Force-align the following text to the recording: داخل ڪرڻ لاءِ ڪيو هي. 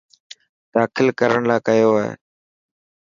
داخل 0.75 1.07
ڪرڻ 1.19 1.41
لاءِ 1.49 1.61
ڪيو 1.67 1.91
هي. 2.01 2.09